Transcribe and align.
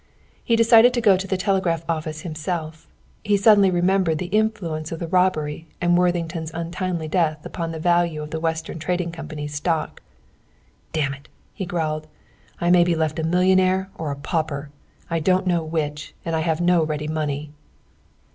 He 0.43 0.55
decided 0.55 0.95
to 0.95 0.99
go 0.99 1.15
to 1.15 1.27
the 1.27 1.37
telegraph 1.37 1.87
office 1.87 2.21
himself. 2.21 2.87
He 3.23 3.37
suddenly 3.37 3.69
remembered 3.69 4.17
the 4.17 4.33
influence 4.35 4.91
of 4.91 4.97
the 4.97 5.07
robbery 5.07 5.67
and 5.79 5.95
Worthington's 5.95 6.49
untimely 6.55 7.07
death 7.07 7.45
upon 7.45 7.69
the 7.71 7.77
value 7.77 8.23
of 8.23 8.31
the 8.31 8.39
Western 8.39 8.79
Trading 8.79 9.11
Company's 9.11 9.53
stock. 9.53 10.01
"Damn 10.91 11.13
it!" 11.13 11.27
he 11.53 11.67
growled. 11.67 12.07
"I 12.59 12.71
may 12.71 12.83
be 12.83 12.95
left 12.95 13.19
a 13.19 13.23
millionaire 13.23 13.91
or 13.93 14.09
a 14.09 14.15
pauper! 14.15 14.71
I 15.07 15.19
don't 15.19 15.45
know 15.45 15.63
which; 15.63 16.15
and 16.25 16.35
I 16.35 16.39
have 16.39 16.59
no 16.59 16.83
ready 16.83 17.07
money." 17.07 17.51